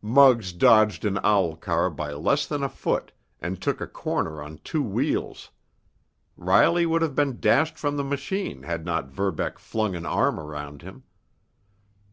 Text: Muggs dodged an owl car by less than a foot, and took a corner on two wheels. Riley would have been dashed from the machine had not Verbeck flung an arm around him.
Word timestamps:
Muggs 0.00 0.52
dodged 0.52 1.04
an 1.04 1.18
owl 1.24 1.56
car 1.56 1.90
by 1.90 2.12
less 2.12 2.46
than 2.46 2.62
a 2.62 2.68
foot, 2.68 3.10
and 3.40 3.60
took 3.60 3.80
a 3.80 3.86
corner 3.88 4.40
on 4.40 4.58
two 4.58 4.80
wheels. 4.80 5.50
Riley 6.36 6.86
would 6.86 7.02
have 7.02 7.16
been 7.16 7.40
dashed 7.40 7.76
from 7.76 7.96
the 7.96 8.04
machine 8.04 8.62
had 8.62 8.84
not 8.84 9.10
Verbeck 9.10 9.58
flung 9.58 9.96
an 9.96 10.06
arm 10.06 10.38
around 10.38 10.82
him. 10.82 11.02